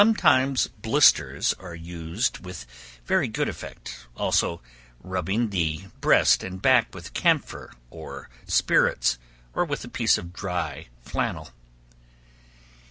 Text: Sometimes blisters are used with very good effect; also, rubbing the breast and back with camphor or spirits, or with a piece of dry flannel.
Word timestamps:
Sometimes 0.01 0.65
blisters 0.65 1.53
are 1.59 1.75
used 1.75 2.39
with 2.43 2.65
very 3.05 3.27
good 3.27 3.47
effect; 3.47 4.07
also, 4.17 4.59
rubbing 4.99 5.51
the 5.51 5.81
breast 5.99 6.43
and 6.43 6.59
back 6.59 6.95
with 6.95 7.13
camphor 7.13 7.71
or 7.91 8.27
spirits, 8.47 9.19
or 9.53 9.63
with 9.63 9.85
a 9.85 9.87
piece 9.87 10.17
of 10.17 10.33
dry 10.33 10.87
flannel. 11.03 11.51